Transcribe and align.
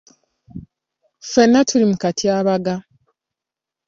Ffenna 1.25 1.59
tuli 1.67 1.85
mu 1.91 1.97
katyabaga. 2.01 2.73